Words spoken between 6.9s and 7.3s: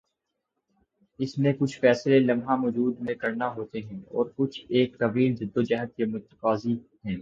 ہیں۔